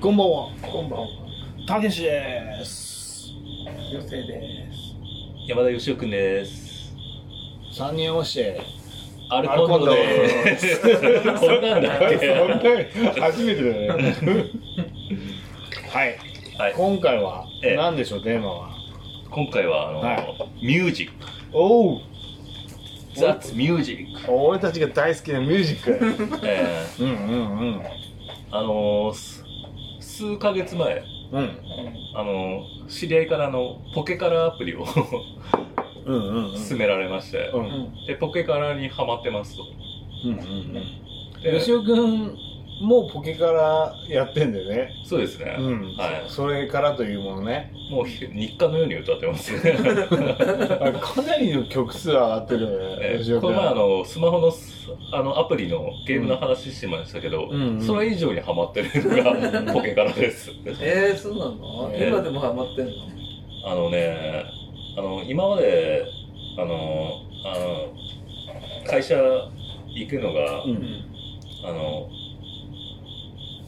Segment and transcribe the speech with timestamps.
[0.00, 1.08] こんばんは、こんばんは。
[1.66, 3.32] たけしです。
[3.92, 4.94] 女性です。
[5.48, 6.94] 山田義雄くんです。
[7.72, 8.60] 三人押して。
[9.28, 10.80] アルコンドです。
[10.80, 13.20] こんなんだっけ？
[13.20, 14.14] 初めてだね。
[15.90, 16.16] はい、
[16.56, 16.74] はい。
[16.76, 18.70] 今回はええ何でしょう、テーマは？
[19.32, 21.14] 今回は、あの、はいミュージック。
[21.52, 22.00] おお、
[23.16, 24.06] That's music。
[24.28, 25.98] 俺たちが大好きなミュージック。
[26.44, 27.80] えうんうんうん。
[27.80, 27.84] ー、
[28.52, 29.37] あのーす
[30.18, 31.50] 数ヶ月前、うん
[32.16, 34.84] あのー知り合いからあのポケカラアプリを
[36.06, 36.68] うんうんうん。
[36.68, 38.06] 勧められまして、うんうん。
[38.06, 39.62] で、ポケカラにハマってますと。
[40.24, 40.72] うんうん
[41.42, 41.58] でうん。
[41.60, 42.34] 吉尾くん
[42.80, 44.90] もポケからやってんだよね。
[45.04, 45.54] そうですね。
[45.58, 45.96] うん。
[45.98, 47.72] はそれからというものね。
[47.90, 47.92] い。
[47.92, 52.76] もうひ日課のように歌ってます かなりの曲数上がってるよね。
[53.00, 54.77] え吉尾くんこの前あのスマホのす
[55.12, 57.78] あのアプリのゲームの話してましたけど、うん。
[57.78, 60.50] うんそれ以上にハマってるのがポケカラです。
[60.80, 62.08] えー、そうなの、えー。
[62.08, 62.92] 今でもハマってんの？
[63.66, 64.44] あのね、
[64.96, 66.04] あの今まで
[66.58, 67.12] あの
[67.44, 69.16] あの会社
[69.88, 71.04] 行くのが、うん。
[71.64, 72.08] あの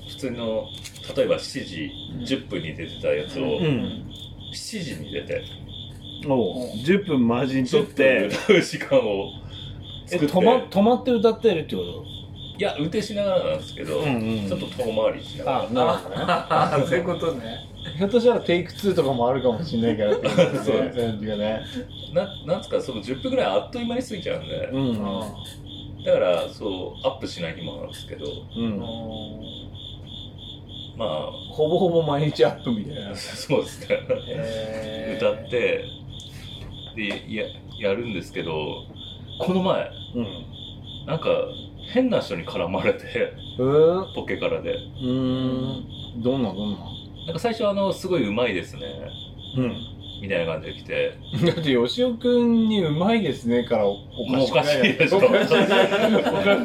[0.08, 0.66] 普通の
[1.16, 1.90] 例えば7時
[2.36, 4.06] 10分に出てたやつを、うん。
[4.52, 5.42] 7時に出て。
[6.28, 6.70] おう。
[6.76, 9.49] 10分マジにとっ10分て、歌う時間をえ、
[10.10, 12.04] 作って止ま、止まって歌ってるってこと？
[12.58, 16.24] いや運転しながらなんですけど、うんうんちょっと遠回りしながらあ、なるほどね。
[16.26, 17.56] ああ、そういうことね。
[17.96, 21.60] ひょっとしたらテイク2とかもあるかもしれないから っていう感じそうで感じがね。
[22.12, 26.04] ななんつうかその10分ぐらいあっという間に過ぎちゃうんで、うん。
[26.04, 28.78] だからそうアップしない日もあるんですけどうん。
[30.98, 33.12] まあほぼほぼ毎日アップみたいな。
[33.12, 35.84] う そうですねえー、歌って
[36.94, 37.44] でや
[37.78, 38.84] やるんですけど
[39.40, 41.06] この前うん。
[41.06, 41.28] なんか
[41.92, 43.32] 変な人に絡まれてえ？
[43.58, 46.22] ー、ポケカラでうーん。
[46.22, 46.78] どんなどんな？
[47.26, 48.82] なんか最初あのすごいうまいですね
[49.56, 49.72] うん。
[50.22, 51.14] みたいな感じで来て
[51.46, 53.94] だって、吉尾くんにうまいですねからお
[54.28, 55.46] もうおかしいでしょおか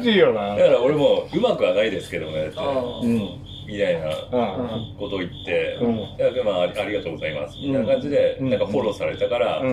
[0.02, 0.56] しいよなだ。
[0.56, 3.46] から俺もうまくはないですけどねってあーうん。
[3.66, 4.96] みたいなうん。
[4.98, 6.34] ことを言って、うん。
[6.34, 9.70] でもありありがとうございますみたいな感じで、うんなんかフォローされたから、うん。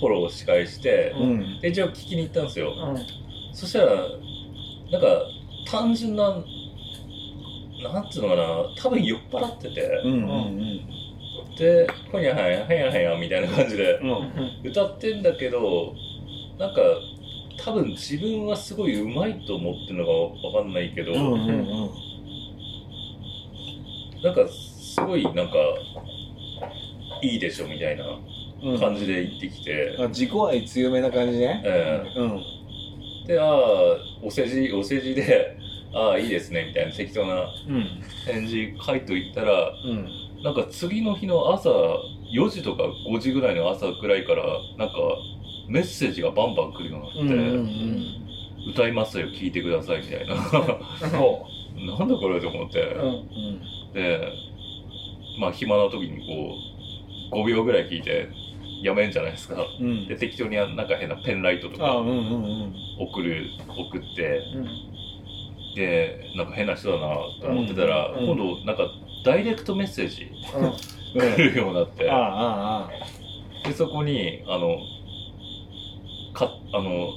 [0.00, 1.60] フォローを仕返して、うん。
[1.60, 2.96] で一応聞きに行ったんですよ、うん
[3.52, 3.86] そしたら
[4.90, 5.08] なんか
[5.70, 8.44] 単純ななんつうのかな
[8.76, 9.80] 多分酔っ払ってて。
[11.58, 14.68] で「ほにゃはやはやはや」みたいな感じでうん。
[14.70, 15.94] 歌ってんだけど
[16.58, 16.82] なんか
[17.64, 20.10] 多分自分はすごい上手いと思ってるのか
[20.48, 21.12] わかんないけど。
[24.22, 25.52] なんかすごいなんか
[27.22, 28.04] いいでしょみたいな
[28.62, 28.80] うん。
[28.80, 31.62] 感じで言ってきて、あ自己愛強めな感じね。
[31.64, 32.42] えうん。
[33.24, 33.48] えでああ
[34.22, 35.56] お世辞お世辞で
[35.94, 37.84] ああいいですねみたいな適当なうん。
[38.26, 40.08] 返事書いといたらうん。
[40.42, 44.42] なんか次の日の朝4時とか5時ぐらいの朝ぐらいから
[44.78, 44.94] なんか
[45.68, 48.06] メッセージがバンバン来るようになって、うん。
[48.70, 50.36] 歌いますよ聞いてくださいみたいな
[51.10, 53.04] そなんだこれと思って、うんう。
[53.04, 53.92] うん。
[53.92, 54.32] で
[55.40, 56.54] まあ暇な時にこ
[57.32, 58.28] う5秒ぐらい聞いて
[58.82, 60.08] やめんじゃないですかうん。
[60.08, 61.96] で適当になんか変なペンライトとあ、か。
[62.98, 64.66] 送る送ってうん
[65.74, 68.88] でなんか変な人だなと思ってたら、うん今度なんか
[69.24, 70.72] ダイレクトメッセージうん。
[71.20, 72.04] 来るようになって。
[73.68, 74.78] でそこにあの
[76.32, 77.08] かあの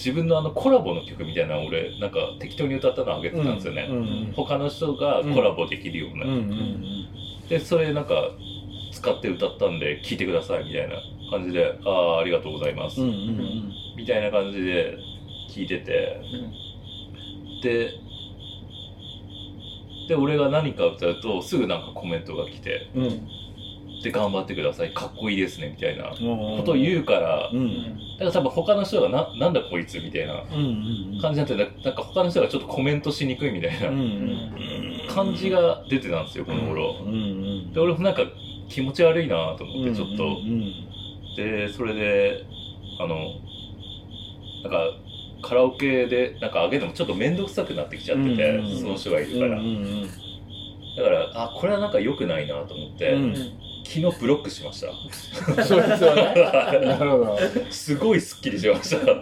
[0.00, 7.06] 自分のあのコラボの曲みたいなの俺なんか適当に歌ったのあげてたんですよね、うんうん他の人がコラボできるような、うんうん
[7.48, 8.30] でそれなんか
[8.92, 10.94] 使って歌ったんで聴いてくださいみたいな
[11.30, 13.72] 感じで「ああありがとうございます」うんうんうん。
[13.96, 14.96] みたいな感じで
[15.50, 16.20] 聞いてて。
[17.62, 17.90] で
[20.08, 22.88] で俺が何か歌うとすぐなんかコメントが来て
[24.00, 24.92] うんうん「で頑張ってください。
[24.92, 26.04] かっこいいですね」みたいな。
[26.04, 27.68] ここと言うからうん。
[28.18, 30.42] だから多分他の人がな「なんだこいつ」みたいな
[31.20, 34.50] 感じになってななんか他の人がちょっとコメントしにくいみたいなん
[35.08, 36.94] 感じが出てたんですよこの頃。
[37.72, 38.22] で俺もなんか
[38.68, 40.72] 気持ち悪いなと思ってちょっと、うん
[41.36, 42.44] でそれで
[42.98, 43.16] あの
[44.64, 44.90] なんか
[45.42, 50.02] カラオケでなんか上げるのもちょっと面倒くさくなってきちゃってて、その人がいるうんから、うん。
[50.02, 53.34] だからあこれはなんか良くないなと思って、うん
[53.92, 55.64] 昨日ブロックしました。
[55.64, 56.86] そいつはね。
[56.86, 57.36] なるほど。
[57.70, 59.04] すごいスッキリしました。
[59.04, 59.12] な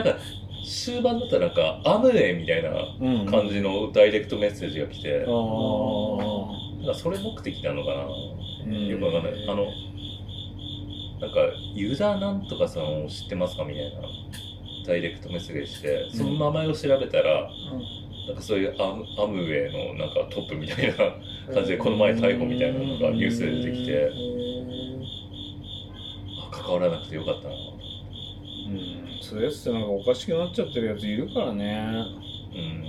[0.00, 0.16] んか
[0.64, 8.06] 終盤だったらなんか「アムネ」みたいなうん感じのダイレクトメッセージが来て、あーなんかそれ目的なのかな、
[8.64, 9.32] うんよくわかんない。
[9.46, 9.66] あの
[11.20, 11.36] なんか
[11.74, 14.00] ユーザーなんとかさんを知ってますかみたいな
[14.86, 17.50] ダイレクトメッセージしてその名前を調べたら、
[18.26, 20.96] なんかそういうアムアムウェイのなんかトップみたいな
[21.54, 24.10] 感じでこの前逮捕みたいなのがニュースで出てきて。
[26.42, 27.56] あ関わらなくてよかったなう
[28.72, 32.04] んそういうやつってなんかおかしくなっちゃってるやついるからね。
[32.52, 32.84] うん。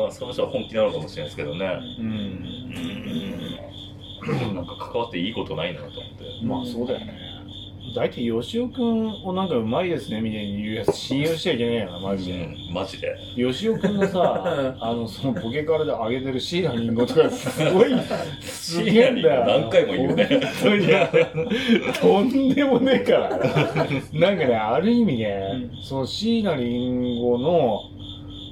[0.00, 1.80] まあその人は本気なのかもしれないですけどね。
[1.98, 2.58] うん。
[4.54, 6.24] なんか関わっていいことないなと思って。
[6.42, 7.27] まあそうだよね
[7.94, 13.16] 大体吉尾くんをなんかうまいですねみたいに言うやつ信用しちゃいけないよなマジで、うんマジで。
[13.36, 17.94] 吉尾くんのさ あのそのポケカルで上げてるシーラリンゴとかすごい
[18.40, 19.44] すげえんだよ。
[19.46, 20.28] 何回も言うね。
[20.62, 20.88] 本当に。
[21.92, 23.28] とんでもねえから。
[24.12, 27.80] なんかねある意味ね、そのシーラリンゴの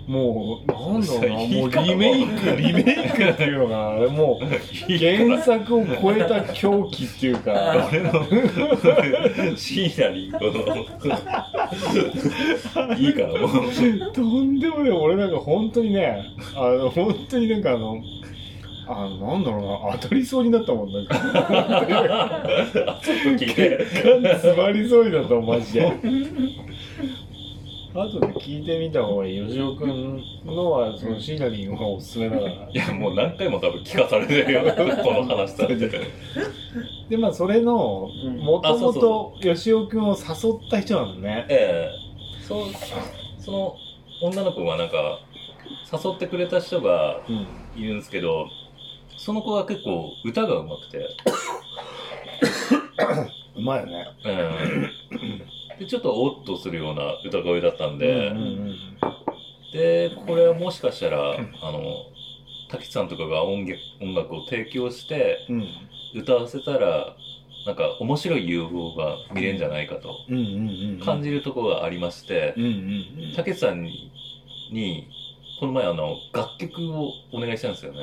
[0.06, 1.67] もうなんだろうなも。
[1.67, 2.56] うリメイク。
[2.56, 4.44] リメイクっていうのがもう
[4.99, 7.88] 原作を超えた狂気っていうか。
[7.91, 8.12] 俺の
[9.56, 10.50] シーナリンゴの
[12.97, 14.12] いいからもう。
[14.12, 16.25] とんでもね俺なんか本当にね
[16.55, 18.00] あの本当になんかあの
[18.88, 21.17] あのなんだろうな当たりそうになったもんなんか。
[21.17, 22.55] あ
[23.02, 23.85] ちょっと聞いて。
[23.85, 25.93] 詰まりそうになったマジで
[28.04, 29.46] 後で聞いてみた方がいい。
[29.46, 32.50] 吉尾くんのはそのシーナリンがおすすめだから。
[32.70, 34.62] いやもう何回も多分聞かされてるよ。
[35.02, 35.90] この話されて。
[37.08, 41.46] でまあそれのうんもともと吉尾くんを誘った人なんだね。
[41.48, 42.43] ええ。
[42.43, 42.66] そう。
[43.38, 43.76] その
[44.22, 45.20] 女の子がなんか
[45.92, 47.46] 誘ってくれた人がうん
[47.81, 48.49] いるんですけど
[49.16, 50.99] その子が結構歌が上手くて、
[53.56, 54.06] う まいよね。
[54.25, 54.50] え
[55.52, 58.40] えでちょっとおっとするような歌声だったんで、うんう
[58.70, 58.76] ん
[59.73, 61.82] でこれはもしかしたら、あの
[62.70, 65.61] 滝さんとかが音楽音楽を提供してうん。
[65.61, 65.67] うん
[66.14, 67.14] 歌わせたら
[67.67, 73.34] なんか面白い融合が見れるんじゃないかとうんうんうん感じるところがありましてうんうんうん。
[73.37, 74.11] たけしさんに
[74.73, 75.08] に
[75.61, 77.99] この前あの楽曲をお願いしたんですよね、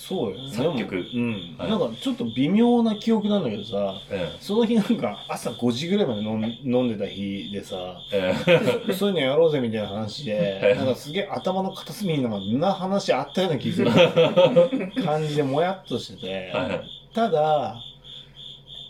[0.00, 0.38] そうよ。
[0.38, 0.96] ね作曲。
[0.96, 1.70] うん、はい。
[1.70, 7.76] なんかちょっと微妙な記憶なんだけどさえその日なんか朝5時ぐらいまで飲ん飲んでた日でさ
[8.10, 8.60] ええ。
[8.88, 13.90] えそういうのやろうぜみたいな話はいでなんかすげえ頭の片隅になんかんな話あったような気する。
[15.04, 16.80] 感じでもやっとしてて、はい
[17.14, 17.76] ただ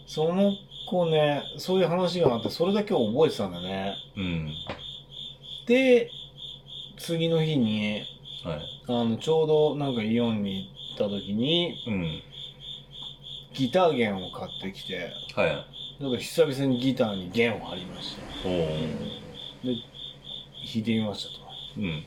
[0.07, 0.53] その
[0.89, 3.95] 子ねそういう話があってそれだけを覚えてたんだね。
[4.17, 4.53] うん。
[5.67, 6.11] で
[6.99, 8.03] 次の日に
[8.45, 8.61] はい。
[8.89, 12.23] あのちょうどなんかイオンに行った時にうん。
[13.53, 16.03] ギター弦を買ってきてはい。
[16.03, 18.49] なんか久々にギターに弦を張りました。
[18.49, 18.71] おおで
[19.65, 19.75] 弾
[20.77, 21.41] いてみましたと。
[21.79, 22.05] うん。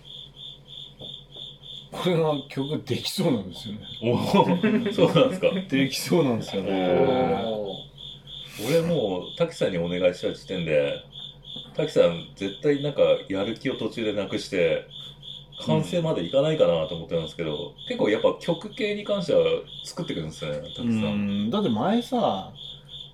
[1.91, 3.81] これが曲できそうなんですよね。
[4.03, 4.17] おお
[4.93, 5.51] そうなんですか。
[5.69, 6.95] できそうなんですよね。
[7.45, 7.75] お
[8.67, 11.03] 俺もう滝さんにお願いした時点で
[11.75, 14.85] 滝さん絶対なんかやる気を途中でなくして
[15.65, 19.43] 完成までいかないかなと思ってたんですけど、結構やっぱ曲系に関しては
[19.83, 20.89] 作ってくるんですね滝さん、う
[21.47, 22.51] んだって前さ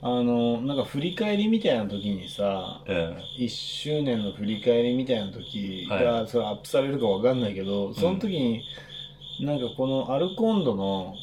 [0.02, 8.64] あのなんか振り返りみたいな時にさえ1周年の振り返りみたいな時はがそれアップされるかわかんないけど、その時に
[9.42, 11.14] なんかこのアルコンドの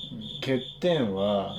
[0.40, 1.56] 欠点は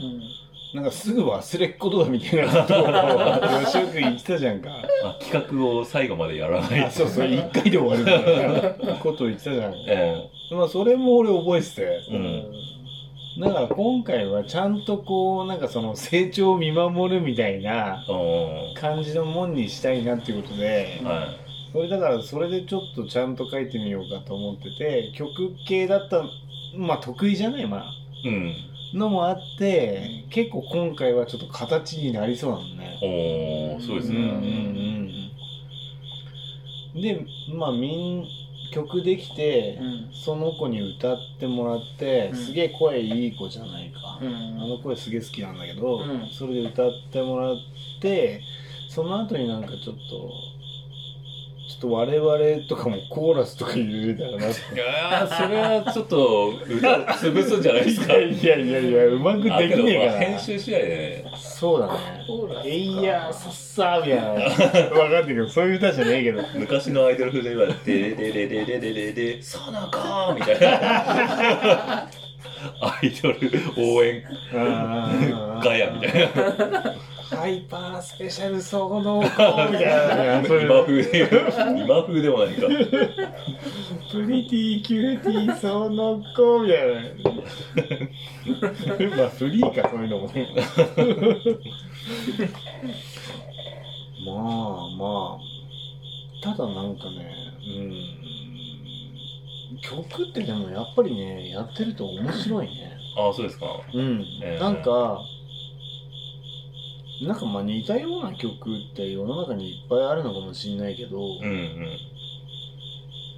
[0.78, 4.70] なんかすぐ忘れっことだみたいなことを吉尾君言ってたじゃんか。
[5.04, 6.84] あ企画を最後までやらない。
[6.84, 9.72] あそうそう1回で終わるみたいなことを言ってたじゃん。
[9.74, 10.30] か、え。
[10.52, 11.82] まあそれも俺覚えてて。
[12.12, 13.42] えうん。
[13.42, 21.28] だから今回はちゃんとこうなんかその成長を見守るみたいなお感じのもんにしたいなっていうことで、は
[21.72, 23.70] それだからそれでちょっとちゃんと書い。
[23.70, 26.24] てみようかと思ってて曲系だった
[26.76, 27.84] まあ得意じゃないまあ
[28.24, 28.54] いうん
[28.94, 33.00] のもあって結構今回はちょっと形になりそうなのね。
[33.02, 34.34] おおそうですね、うんうんう
[35.04, 35.08] ん
[37.02, 38.26] でまあみん
[38.74, 39.80] 曲できて、
[40.12, 42.36] その子に歌ってもらって、うん。
[42.36, 46.28] すげえ声いい子じゃないか、あの声すげえ好きなんだけど、うん。
[46.32, 47.56] それで歌ってもらっ
[48.02, 48.42] て
[48.90, 50.32] その後になんかちょっと
[51.68, 58.14] ちょっと我々とかもコーラスとか入れたらなっていやーそれはちょっと歌潰すんじゃないですか。
[58.14, 60.12] いやいやいやうまくできあけどねえから。
[60.14, 61.32] まあ編集次第でね。
[61.38, 61.94] そうだね。
[62.26, 66.42] コーラスかえいやさっさーみたいな分かんないけどそういう歌じゃねえけど。
[66.56, 72.10] 昔のアイドル風で言われて「デレデレデレデレデさなか」みたいな
[72.82, 74.24] アイドル応援
[75.62, 76.96] ガヤみたいな
[77.38, 78.84] ハイパースペシャル 今
[80.84, 81.30] 風で
[81.86, 82.68] 今風でもないか。
[84.12, 86.88] プリティキューティーその子みたい
[89.10, 90.48] なまあフリーかそういうのもね。
[94.26, 95.48] まあまあ。
[96.44, 97.70] ただなんかねう
[99.76, 99.80] ん。
[99.80, 102.98] 曲ってでもやっぱりねやってると面白いね。
[103.16, 103.68] ああ、そうですか。
[103.94, 104.60] うん、えー。
[104.60, 105.22] なんか
[107.22, 111.46] なんかまあ似たような曲って世の中にいっぱいあるのかもしんないけど、うん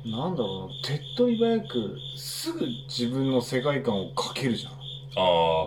[0.05, 0.11] うん。
[0.11, 4.75] なんだろうな手っ取り早くすぐ自分の世界観をかけるじゃんあ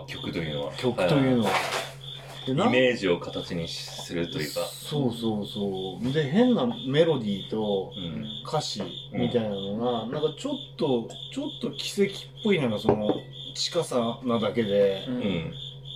[0.03, 0.73] あ、曲というのは。
[0.73, 1.51] 曲というのは。
[2.45, 4.65] でイなんメージを形にするというか。
[4.65, 8.25] そうそうそうで変なメロディーとうん。
[8.45, 13.15] 歌詞みたいなのが、なんかちょっとちょっと奇跡っぽいのがその
[13.55, 15.53] 近さなだけで、うんうん。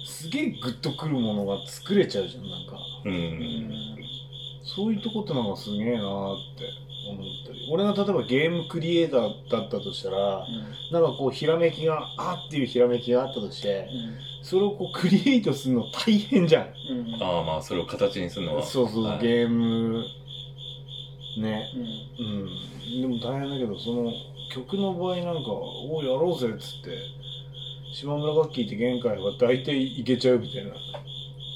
[0.08, 2.78] すげえグッとくるものが作れちゃうじゃんなんか。
[3.06, 3.10] う。
[3.10, 3.16] うん。
[3.16, 3.98] ん
[4.64, 6.64] そういうとこってなんかすげえなーって
[7.10, 7.68] 思ったり。
[7.70, 10.48] 俺が例えばゲームクリエイターだったとしたら
[10.92, 13.90] なんかこうひらめきがあっていうひらめきがあったとして
[14.42, 16.64] それをこうクリエイトするの大変じゃん。
[16.64, 17.24] うん。
[17.24, 18.64] ああ、まあ、それを形にするのは。
[18.64, 19.20] そうそう、はい。
[19.20, 20.06] ゲーム
[21.38, 21.70] ね。
[22.20, 22.26] うん。
[22.26, 22.30] う
[23.00, 23.02] ん。
[23.02, 24.12] でも大変だけどその
[24.54, 26.98] 曲の場合なんか「おうやろうぜ」っつって
[27.94, 30.72] 島村楽器って限界は大体いけちゃうみたいな。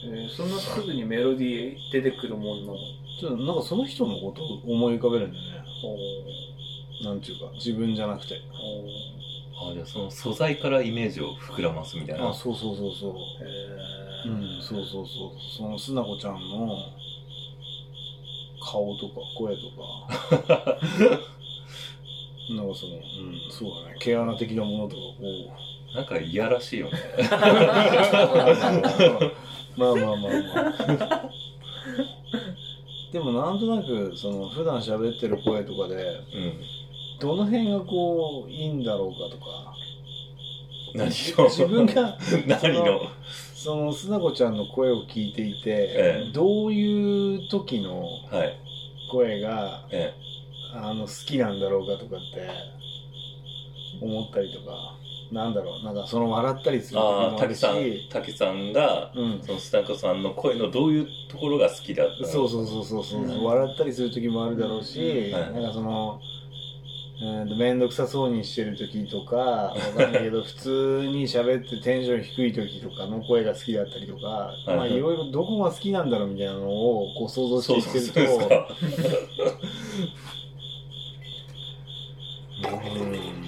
[0.04, 2.78] えーそんなすぐにメロディー出てくるもんなの
[3.20, 5.64] ちょっとなんかその人のことを思い浮かべるんだよね。
[7.04, 8.36] おなんていうか自分じゃなくて。
[8.36, 12.30] ああ、じゃあその素材からイメージを膨らますみたいな。
[12.30, 13.14] あそうそうそうそう。
[13.14, 15.32] へうんそうそうそう。
[15.58, 16.76] そのすなこちゃんの
[18.60, 20.80] 顔とか声とか。
[22.50, 23.02] なんかそのうん
[23.52, 23.98] そうだね。
[24.00, 26.98] 毛穴的なものとかこうなんかいやらしいよね。
[29.78, 30.30] まあまあまあま
[31.06, 31.30] あ。
[33.12, 36.54] でもなんとなくその普段喋ってる声とかでうん。
[37.20, 39.76] どの辺がこういいんだろうかとか
[40.96, 41.06] 何
[41.38, 41.50] を？
[41.50, 42.18] 自分が
[42.48, 43.02] 何の
[43.54, 48.58] そのすなこちゃんの声を聞いていて、ええどういう時のはい。
[49.12, 50.14] 声がえ
[50.74, 52.50] あの好きなんだろうかとかって
[54.00, 54.96] 思ったりとか
[55.32, 56.98] なんだろうなんかその笑ったりすえ。
[56.98, 57.62] る時ああ、もあるし。
[57.62, 59.42] 滝さん、滝さんが、うん。
[59.46, 62.28] そのスタコさんの声のどういうところが好きだったの？
[62.28, 63.44] そうそうそうそうそう、うん。
[63.44, 65.34] 笑ったりする時もあるだろうし、うん。
[65.34, 65.54] はい。
[65.54, 66.20] なんかその
[67.56, 74.20] 面倒くさそうにしてる時とか わかんないけど普通に喋ってテンション低い時とかの声が好きだったりとか、
[74.66, 74.78] いはい。
[74.78, 78.68] まあいろいろどこが好きなんだろうみたいなのをこう想像していってると そうですか。
[82.62, 82.68] う
[83.06, 83.42] ん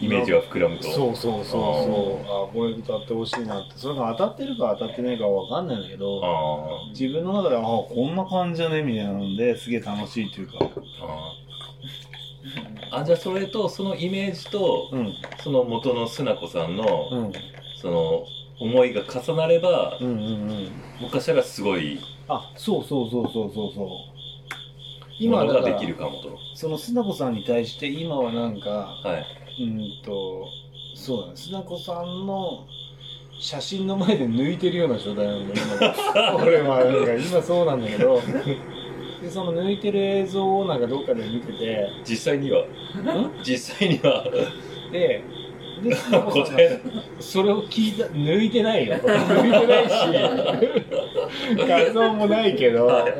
[0.00, 0.84] イメージが膨らむと。
[0.84, 10.58] そうそうそうそうあこれ歌ってほしいなってそれが当たってるか当たってないかは分かんないんだけどあ自分の中ではあこんな感じだねみたいなのですげえ楽しいっていうか
[12.92, 13.04] あ。
[13.04, 17.32] じゃあそれと、そのイメージと、うんその元のすなこさんの、うん
[17.80, 18.24] その、
[18.60, 20.18] 思いが重なれば、うんうんう
[20.54, 24.04] んもしからすごいあそうそうそうそうそうそうも
[25.18, 26.38] 今だからのができるかもと。
[26.54, 29.39] そのすなこさんに対して今はなんかはい。
[29.60, 30.46] うんと
[30.94, 31.52] そうだねす。
[31.52, 32.66] なこさんの
[33.38, 38.20] 写真の前で抜いてるような状態なんだ今俺はなんか今そうなんだけど。
[39.20, 41.88] でその抜いてる映像をなんかどっかで見てて。
[42.04, 42.64] 実際には、
[43.44, 44.24] 実際には、
[44.90, 45.22] で
[45.82, 46.78] ですなこさん答えが
[47.20, 48.94] それを聞いた抜いてないよ。
[49.04, 49.94] 抜いてないし。
[51.68, 53.14] 画像もないけど、はい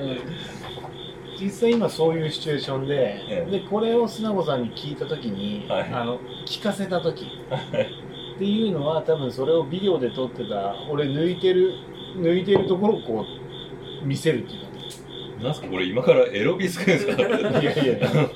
[1.41, 2.95] 実際今そういうシチュエーションで、
[3.29, 3.51] ええ。
[3.51, 5.91] でこれを砂子さんに聞いた時に、はい。
[5.91, 7.25] あの聞かせた時。
[7.25, 11.75] っていうのは多分それをビデオで撮ってた俺抜いてる
[12.17, 13.27] 抜いてるところをこ
[14.03, 17.29] う見せるっていうかなんすかこれ今からエロビスくんですかいや
[17.61, 18.31] いやいや。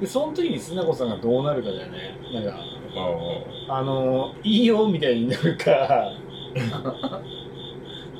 [0.00, 2.16] でその時に砂子さんがどうなるかだよね。
[2.32, 2.60] なんか
[3.68, 3.82] ああ。
[3.82, 6.12] のいいよみたいになるか。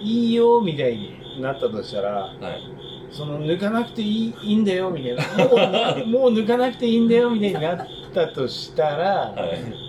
[0.00, 2.77] いいよみたいになったとしたらあはい。
[3.10, 5.44] その抜かなくていいいいんだよみたいな
[6.04, 9.46] もうもう抜かなくていいんだよみたいになったとしたら、は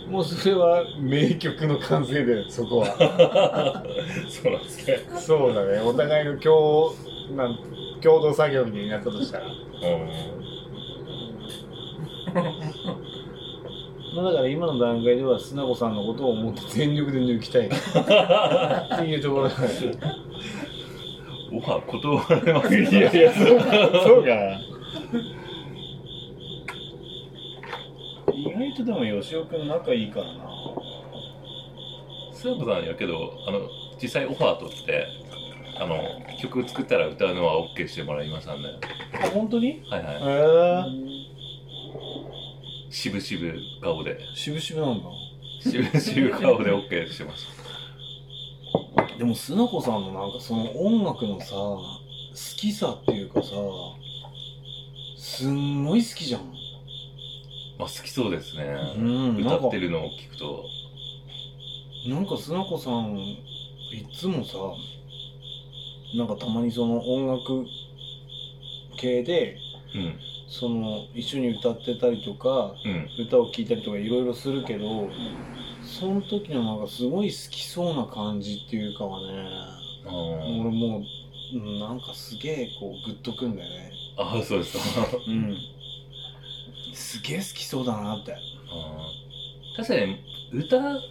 [0.07, 0.09] い。
[0.09, 3.83] もうそれは名曲の完成だよそこは
[4.29, 4.99] そうなんですね。
[5.17, 6.93] そうだねお互いの共
[7.35, 7.57] なん
[8.01, 9.53] 共同作業みたいになったとしたらうん。
[14.15, 19.67] まあだから今の段階では砂子さんのことを思って全力で抜きたい っていうところだね
[21.51, 23.55] オファー断られますいやいやそうそ
[24.19, 24.29] うか。
[24.29, 24.61] な
[28.33, 30.49] 意外とでも吉尾君仲いいからな。
[32.33, 33.67] スープさんやけど、あの、
[34.01, 35.05] 実際オファー取って、
[35.77, 36.01] あの、
[36.41, 38.69] 曲作ったら歌うのは OK してもらいましたんで。
[39.21, 39.81] あ本当に？
[39.89, 40.15] はいはい。
[40.15, 40.19] へ
[40.85, 40.99] え
[42.91, 44.17] 渋々顔で。
[44.35, 45.09] 渋々なんだ。
[45.61, 47.45] 渋々顔で OK してまし
[49.19, 51.81] でもすなこさんのなんかその音楽のさ好
[52.55, 53.49] きさっていうかさ
[55.17, 56.41] すんごい好きじゃん
[57.77, 58.63] まあ好きそうですね。
[58.97, 60.63] うんなんか歌ってるのを聞くと。
[62.07, 63.37] なんか須子さんい
[64.13, 64.57] つもさ
[66.15, 67.65] なんかたまにその音楽
[68.97, 69.57] 系で
[69.95, 70.15] うん。
[70.47, 73.09] その一緒に歌ってたりとかうん。
[73.25, 75.09] 歌を聴いたりとかいろいろするけど
[75.99, 79.49] その時のなんかすごい好きそうな感じっていうかはね
[80.05, 83.91] あ俺もううんなんかすげえこうグッとくんだよね。
[84.17, 85.07] ああ、そうですか。
[85.27, 85.57] うん。
[86.93, 88.35] すげえ好きそうだなって。
[89.75, 90.19] 確かに
[90.53, 91.01] 歌はう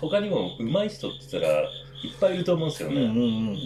[0.00, 1.68] 他にも上手い人って言ったらいっ
[2.20, 3.56] ぱいいると思うんですよね、うんうんうんうん。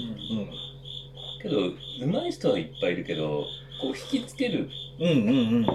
[1.41, 1.57] けど
[2.05, 3.45] 上手い人はいっぱいいるけど
[3.81, 4.69] こう引きつける
[4.99, 5.67] うんうんうん。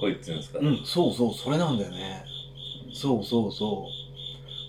[0.00, 2.24] 声っていうんですか、うん、そうそう、それなんだよね。
[2.92, 3.88] そうそうそ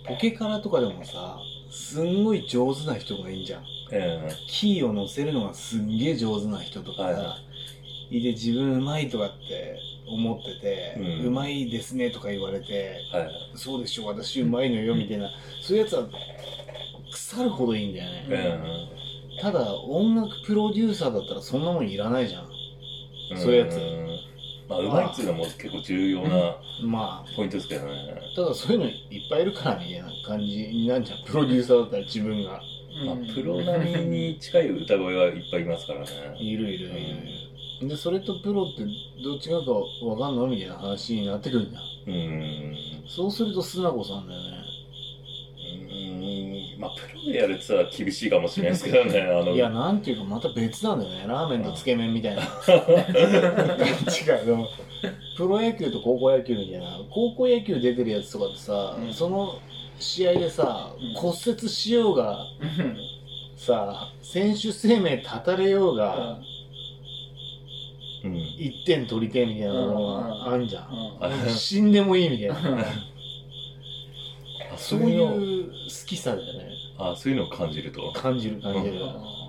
[0.06, 0.08] う。
[0.08, 1.38] ポケカラとかでもさ、
[1.70, 3.64] すんごい上手な人がいいんじゃん。
[3.92, 7.38] えキーを乗せるのがすんげえ上手な人とかさ、、はいは
[8.12, 8.22] い。
[8.22, 9.78] て自分うまいとかって
[10.08, 11.28] 思ってて、うん。
[11.28, 13.30] うまいですねとか言われて、えはい。
[13.56, 15.30] そうでしょ、私うまいのよみたいな、
[15.62, 16.08] そういうやつは
[17.12, 18.26] 腐るほどいいんだよね。
[18.30, 22.50] えただ、音楽プロデューサーだったらそんなもんいらないじゃん。
[23.32, 23.78] えそういうやつ。
[23.78, 24.03] ん
[24.68, 31.24] まあ上手いっていうのも結構重要なまポイントですけどね、あ、ただそういうのいっぱいいるからみたいな感じになんじゃん。
[31.26, 32.62] プロデューサーだったら自分が。
[33.06, 36.06] まあ、プロ並みに近い歌声はいっぱいいますからね
[36.40, 37.90] いるいるいるいる。
[37.90, 38.86] で、それとプロって
[39.24, 41.80] どっちがかわかんのみたいな話になってくるんだ。
[42.06, 42.76] うん
[43.08, 44.73] そうすると、須子さんだよね。
[46.84, 51.26] うんまあプロでやるって言ったら厳しいかもしれないですけどね あのいや、なんていうか、また別なんだよね。
[51.28, 52.42] ラーメンとつけ麺みたいな。
[52.72, 54.68] 違う、でも、
[55.38, 57.00] プロ野球と高校野球みたいな。
[57.10, 59.60] 高校野球出てるやつとかってさ、うんその
[60.00, 62.46] 試合でさうん、骨折しようが、
[63.56, 66.40] さ、選手生命絶たれようが、
[68.24, 70.06] うん1点取りてえみたいなの
[70.46, 71.18] があんじゃん。
[71.22, 72.56] うん死んでもいいみたいな。
[74.74, 75.72] あそういう好
[76.08, 76.73] きさだよね。
[77.12, 78.96] あそういうのを感じると感じる感じる。
[78.96, 79.44] うん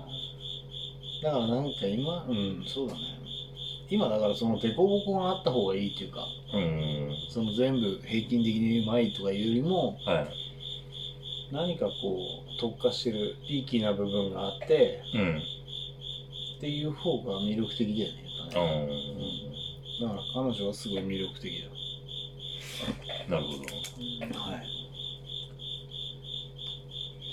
[1.23, 2.99] だからなんか今、うん、そうだね。
[3.89, 6.19] 今だからその凸凹があった方がいいっていうか、
[6.53, 10.27] うんその全部平均的にうまいとかいうよりも、はい
[11.51, 15.41] 何かこう特化してるピーキーな部分があって、うん
[16.57, 18.21] っていう方が魅力的だよね。
[18.21, 18.25] ね
[19.99, 24.39] うだから彼女はすごい魅力的んなるほどだ。
[24.39, 24.59] はい。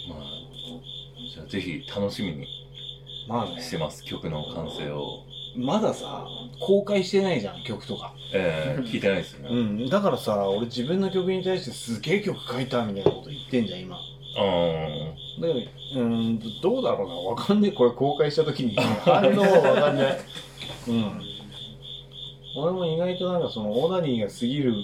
[0.08, 0.20] まあ
[1.32, 2.46] じゃあぜひ楽しみに
[3.28, 5.20] まあね、してます曲の完成を
[5.54, 6.26] まださ、
[6.60, 8.14] 公開してないじゃん、曲とか。
[8.32, 9.88] ええ聞いてないですよねうん。
[9.90, 13.96] だからさ、俺自分の曲に対してすげえ曲書いたみたいなこと言ってんじゃん、今。
[13.96, 15.54] うんだけ
[15.94, 18.76] ど、うーん、どうだろうな、わかんねえ、これ公開した時に。
[19.04, 20.18] 反応はわかんない。
[20.88, 21.22] うん。
[22.54, 24.74] 俺も意外となんかその、オーダニーが過ぎる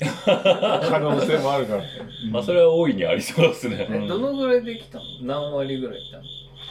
[0.90, 1.82] 可能性もあるから。
[2.30, 3.86] まあそれは大いにありそうですね。
[3.90, 4.04] うん。
[4.04, 5.04] えどのぐらいできたの？
[5.22, 6.24] 何割ぐらいいったの？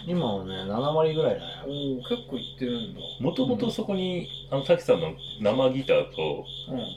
[0.05, 1.45] 今はね、7割ぐらいだね。
[1.67, 2.99] おお結構いってるんだ。
[3.19, 6.45] もともとそこにあの滝さんの生ギターと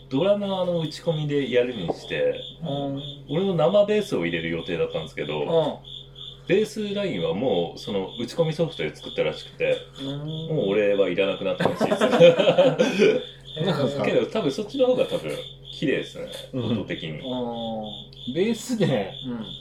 [0.08, 2.94] ドラムのあの打ち込みでやるにしてうん。
[2.94, 5.80] うん俺の生ベースを入れる予定だったんですけど
[6.48, 10.56] ベースラインはもうその打ち込みソフトで作ったらしくてうん。
[10.56, 13.22] もう俺はいらなくなったらしいです
[13.56, 15.30] なんかさけど多分そっちの方が多分
[15.72, 16.26] 綺麗ですね。
[16.52, 16.64] うん。
[16.78, 19.12] 音的に、あベースで、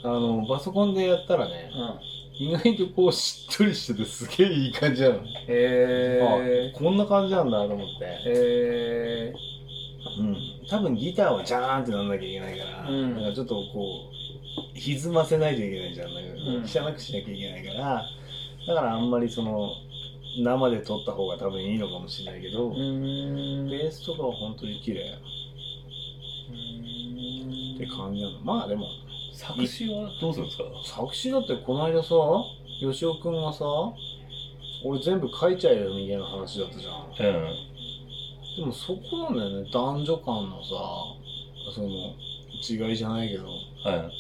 [0.03, 0.11] うん。
[0.11, 2.45] あの、パソコンでやったらね、うん。
[2.49, 5.15] 意外とこうしっとりしててすげえいい感じなの。
[5.47, 8.05] へあこんな感じなんだと思って。
[8.25, 10.37] えへうん。
[10.69, 13.13] 多分ギターはジャーンってなんなきゃいけないから、うん。
[13.15, 14.09] なんかちょっとこ
[14.75, 16.13] う、歪ませないといけないじゃん。
[16.13, 16.91] なんかうん。
[16.91, 18.03] 汚くしなきゃいけないから、
[18.67, 19.69] だからあんまりその、
[20.37, 25.01] 生で撮った方が多分いいのかもしれないけど、ベースとかは本当に綺麗。
[27.75, 28.39] って感じなの。
[28.41, 28.87] まあでも、
[29.33, 30.63] 作詞はどうするんですか？
[30.85, 32.09] 作詞だってこの間さ、
[32.79, 33.65] 吉尾くんがさ、
[34.85, 36.93] 俺全部書いちゃえよみたいな話だったじゃん。
[36.93, 37.55] うん。
[38.57, 40.69] でもそこなんだよね、男女間のさ、
[41.73, 41.87] その、
[42.61, 44.11] 違いじゃないけど、はい。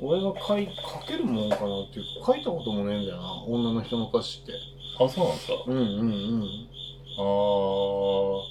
[0.00, 2.24] 俺が書い書けるもんかなっていう。
[2.24, 4.52] か、書いたこともねえんだよな、女の人の歌詞って。
[4.98, 5.54] あそうなんですか。
[5.66, 6.42] うんうんうん。
[7.18, 8.42] あー。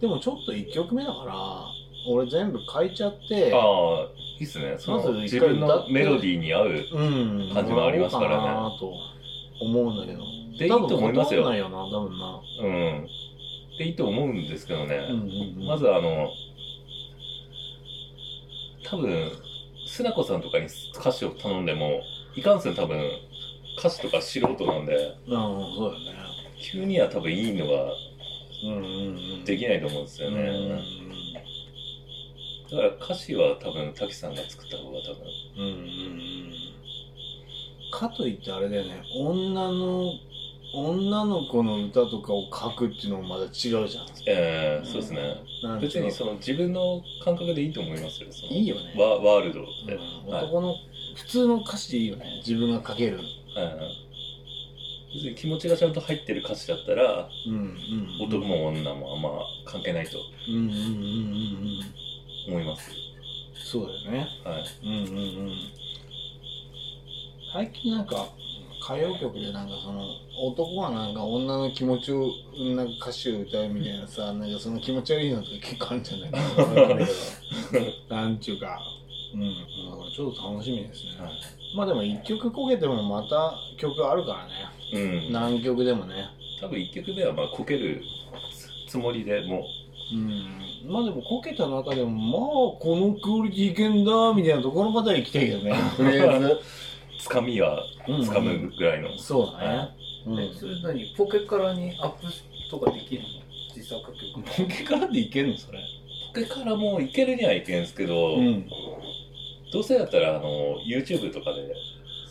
[0.00, 1.66] でもちょっと1曲目だから、
[2.06, 3.60] 俺全部書いちゃって、ああ
[4.38, 4.76] いいっすね。
[4.78, 8.36] そのまず一回自分のメロディーに合ううん、感じもありますからね。
[8.36, 8.94] もらおうかなと
[9.60, 10.24] 思うんだけど。
[10.58, 11.42] でいいと思いますよ。
[11.42, 12.40] 多分断んないよな、多分な。
[12.60, 13.08] うん。
[13.78, 16.28] でいいと思うんですけどね、うんうんうん、まずあの
[18.84, 19.10] 多分
[19.86, 22.02] 須奈子さんとかに歌詞を頼んでも
[22.36, 23.00] いかんせん多分
[23.78, 24.94] 歌詞とか素人なんで
[25.26, 26.24] うん、そうだよね。
[26.60, 27.72] 急には多分いいのが
[28.64, 30.40] うんうんうんできないと思うんですよね。
[30.40, 30.42] う
[30.80, 31.04] ん
[32.70, 35.22] だから歌詞は多分滝さんが作った方が多分
[35.56, 35.80] うんうんう
[36.50, 36.52] ん
[37.92, 40.10] かといってあれだよね女の
[40.76, 43.86] 女の子の歌とかを書くっていうのもまた違うじゃん
[44.26, 45.36] ええそうですね。
[45.62, 48.28] なんていうの別にその自分の感覚でいいと思いますよ。
[48.32, 49.94] そのいいよねワワールドっうて。
[49.94, 49.98] ん
[50.32, 50.74] はい男の
[51.14, 53.20] 普通の歌詞でいいよね自分が書ける
[53.54, 54.04] はい
[55.14, 57.74] 別に気持ちがちゃんと入ってる歌詞だったら、うんうん
[58.26, 59.30] 男も女もあんま
[59.64, 60.74] 関係ないとうんうんうんうん
[62.48, 62.54] うん。
[62.54, 62.90] 思います。
[63.54, 64.28] そうだよね。
[64.44, 64.64] はい。
[64.84, 65.52] うんうんうん。
[67.52, 68.28] 最近なんか
[68.84, 70.04] 歌謡曲でなんかその
[70.36, 72.30] 男がなんか女の気持ちを
[72.76, 76.30] なんか歌詞を歌うみたいなさなんかその気持ち悪いのとか結構あるんじゃない。
[76.30, 76.38] か
[78.14, 78.80] なんちゅうか
[79.34, 79.40] うん。
[79.40, 81.32] だからちょっと楽しみですね、はい。
[81.76, 84.52] まあでも一曲こけてもまた曲あるからね。
[85.26, 85.32] うん。
[85.32, 86.14] 何曲でもね。
[86.60, 88.00] 多分一曲目はまあこける
[88.88, 89.66] つもりでも。
[90.12, 90.92] うん。
[90.92, 95.74] まあでもこけた中でもまあこのクオリティいけんだみたいなところまでは行きたいけどね。
[95.96, 96.60] とりあえずう、
[97.18, 97.82] つかみは
[98.22, 99.16] つかむぐらいの。
[99.18, 99.88] そうだね、
[100.26, 100.40] うん。
[100.40, 101.14] えそれ何？
[101.16, 102.26] ポケカラにアップ
[102.70, 103.28] とかできるの？
[103.74, 104.68] 自作曲。
[104.68, 105.56] ポケからでいけんの？
[105.56, 105.80] それ。
[106.34, 108.68] ポケからもういけるにはいけんすけど、うん
[109.74, 111.74] どうせだったらあの YouTube とかで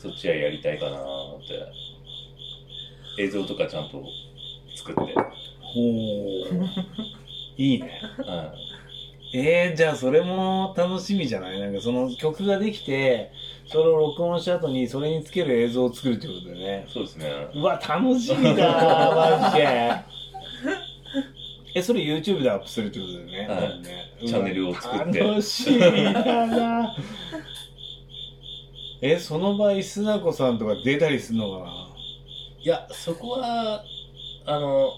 [0.01, 1.93] そっちはやりたいかなーって。
[3.19, 4.03] 映像とかちゃんと
[4.75, 5.13] 作って、
[5.61, 6.65] ほう。
[7.57, 8.01] いいね。
[8.25, 8.51] は
[9.35, 11.59] えー、じゃあそれも楽しみじゃない？
[11.59, 13.31] なんかその曲ができて
[13.67, 16.87] それを録音した後にそれにつける映像を作るってことだよね。
[16.89, 17.29] い、そうですね。
[17.53, 20.22] うわ楽しみだマジで
[21.75, 23.81] えそれ YouTube でアップするってことだよね,、はい。
[23.81, 24.05] ね。
[24.27, 25.19] チャンネルを作って。
[25.19, 26.95] 楽しみだな。
[29.01, 31.73] えその場合須な子さんとか出たりするのかな？
[32.61, 33.83] いやそこは
[34.45, 34.91] あの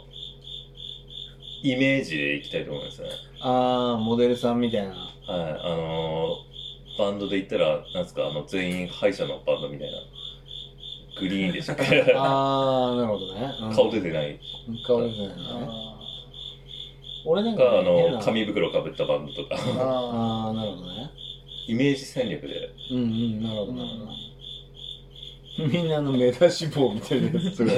[1.64, 3.10] イメージでいきたいと思いますね。
[3.42, 4.90] ああモデルさんみたいな。
[4.90, 6.36] はいあの
[6.98, 9.98] バンドで言ったらなんですかあの全員歯医者のバンドみたいな。
[11.20, 12.04] グリーンでしたっけ？
[12.16, 13.74] ああなるほどね、うん。
[13.76, 14.38] 顔出てない。
[14.86, 15.34] 顔出てないね。
[15.40, 15.95] あ
[17.26, 19.56] 俺なんか、かあの紙袋かぶったバンドとか。
[19.56, 19.82] ー。
[19.82, 21.12] あああなるほどね。
[21.68, 22.70] イメージ戦略で。
[22.92, 24.06] うんうんなるほどなるほ
[25.64, 25.68] ど。
[25.68, 27.72] みんなあの目出し棒みたいなやつとか。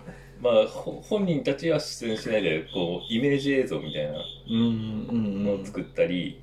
[0.40, 4.12] まあほ本人たちは出演しないでこうイメージ映像みたいな。
[4.50, 6.40] うんうんうんのを作ったり、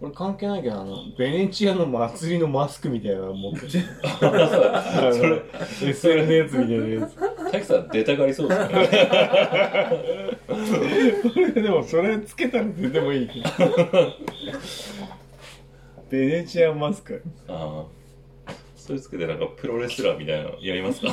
[0.00, 3.68] 俺関係ないけどあのベネチアの祭りのマスクみたいなの持ってる
[4.22, 5.42] あそ のれ
[5.82, 7.16] SNS みたいなやつ
[7.50, 8.88] 滝さん出たがりそうですね。
[11.36, 13.46] 俺 でもそれつけたら出てもいいけど
[16.10, 17.22] ベネチアンマスク。
[17.48, 17.84] あ
[18.46, 21.12] あそれつけてなんかプロレスラーみたいなのやりますか？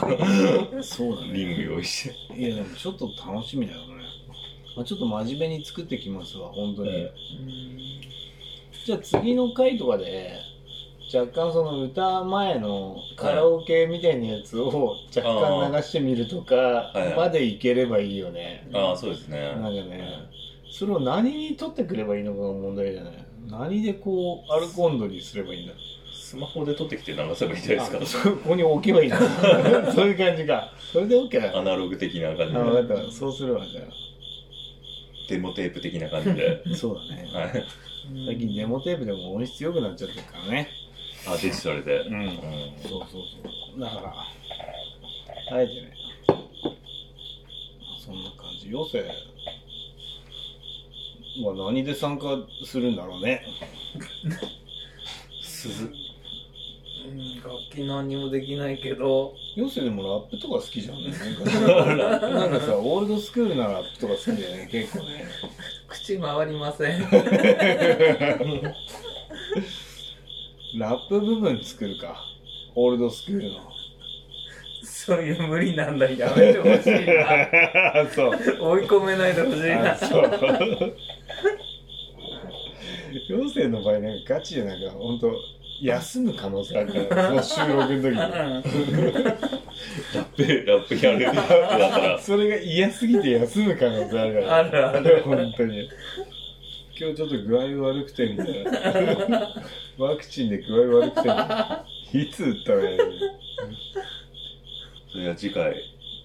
[0.82, 2.16] そうだリング用意して。
[2.40, 3.86] いやでもちょっと楽しみだよね、
[4.78, 7.12] まあ、ちょっと真面目に作ってきますわ本当に、え。
[8.86, 10.40] じゃあ次の回とかで
[11.14, 19.40] 若干その歌前のカラオケみたいなやつを若干流してみるとかまでいければいいよね、ああそうですね。
[19.40, 20.30] なんかね。
[20.72, 23.14] それを何に取ってくればいいのかが問題じゃない。
[23.50, 25.74] 何でこうアルコンドにすればいいんだ。
[26.12, 29.18] スマホで撮ってきて流せばいいじゃないですあそこに置けばいいんだ
[29.94, 30.72] そういう感じか。
[30.92, 31.52] それで OK だ。
[31.52, 33.12] かアナログ的な感じあ分かでった。
[33.12, 33.82] そうするわじゃ
[35.30, 36.64] デモテープ的な感じで。
[36.66, 37.30] あ そうだね。
[37.32, 37.64] はい。
[38.26, 40.70] 最近デモテープでも音質良くなっちゃってるからね
[41.28, 42.14] あデジタルで、うん。
[42.14, 42.40] うん。
[42.84, 44.14] そうそうそうだから
[45.52, 45.94] あえてね。
[48.04, 48.70] そんな感じ。
[48.70, 49.00] 余生
[51.44, 52.26] は何で参加
[52.66, 53.44] するんだろうね。
[55.42, 55.84] 鈴。
[55.84, 56.06] うん
[57.38, 59.36] 楽器何もできないけど。
[59.58, 65.26] 余生でもラップとか好きじゃんねなんかなんかさ オールドスクールなラップとか好きだよね結構ね。
[65.88, 67.02] 口回りません
[70.78, 72.18] ラップ部分作るか。
[72.76, 73.60] オールドスクールの。
[74.84, 76.10] そういう無理なんだ。
[76.10, 78.08] やめてほしいな。
[78.14, 78.32] そう。
[78.60, 79.94] 追い込めないでほしいな。
[79.94, 80.24] あそう。
[83.30, 85.32] 陽生の場合なんかガチでなんか本当
[85.82, 88.16] 休む可能性あるからその収録の時に。
[88.16, 88.28] ラ
[88.62, 88.64] ッ
[90.36, 91.20] プラップやる。
[91.26, 94.56] だからそれが嫌すぎて休む可能性あるから。
[94.58, 95.22] あるある。
[95.24, 95.90] 本当に
[96.98, 99.54] 今日ちょっと具合悪くてみたいな。
[100.00, 103.00] ワクチンで具合悪くていつ打ったらいい
[105.12, 105.76] それは次回。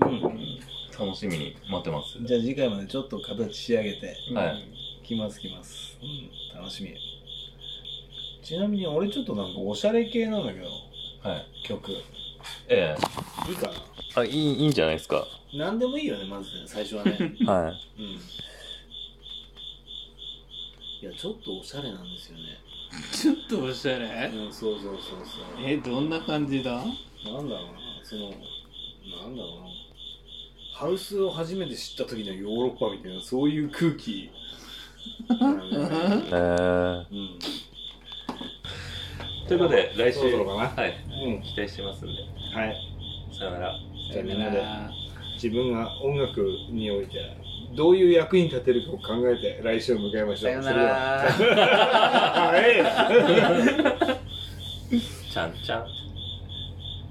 [0.00, 0.60] うん
[1.00, 2.18] 楽しみに待ってます。
[2.20, 4.14] じゃあ次回までちょっと形仕上げて。
[4.34, 4.68] はい。
[5.02, 6.94] 来ます来ます、うん、楽しみ。
[8.44, 10.66] ちなみに俺ちょっとなんかおしゃれ系なんだけど。
[11.28, 11.46] はい。
[11.66, 11.90] 曲。
[11.90, 11.94] い
[12.68, 12.94] え。
[13.50, 13.70] いか
[14.16, 15.26] えあいいいいんじゃないですか。
[15.54, 17.16] な何でもいいよねまずね最初はね。
[17.46, 18.02] はい。
[18.02, 18.20] うん
[21.02, 22.44] いやちょっとおしゃれなんですよね。
[23.12, 24.30] ちょっとおしゃれ？
[24.34, 25.64] うんそうそうそうそう。
[25.64, 26.72] えどんな感じだ？
[26.72, 27.58] なんだろうな。
[28.02, 28.34] そのな
[29.28, 29.66] んだろうな。
[30.74, 34.30] ハウスを初めて知った時のヨーロッパみたいなそういう空気。
[35.30, 36.98] えー。
[37.10, 37.38] うん。
[39.48, 40.68] ということで、来週、そろそろかな？
[40.82, 40.94] はい、
[41.26, 41.42] うん。
[41.42, 42.12] 期待してますんで、
[42.54, 42.76] はい。
[43.36, 43.74] さよなら。
[44.12, 44.62] じゃあみんなで。
[45.34, 47.18] 自分が音楽において
[47.72, 50.62] どういう役に立てるかを考えて来週を迎えましょう。
[50.62, 51.30] さよなら。
[55.32, 55.86] ちゃんちゃん。